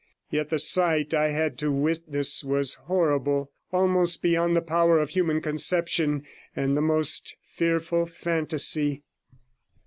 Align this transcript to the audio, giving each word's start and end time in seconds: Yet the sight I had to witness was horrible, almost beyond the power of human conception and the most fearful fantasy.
Yet 0.31 0.49
the 0.49 0.57
sight 0.57 1.13
I 1.13 1.27
had 1.27 1.59
to 1.59 1.71
witness 1.71 2.43
was 2.43 2.73
horrible, 2.73 3.51
almost 3.71 4.23
beyond 4.23 4.55
the 4.55 4.61
power 4.63 4.97
of 4.97 5.11
human 5.11 5.41
conception 5.41 6.23
and 6.55 6.75
the 6.75 6.81
most 6.81 7.35
fearful 7.47 8.07
fantasy. 8.07 9.03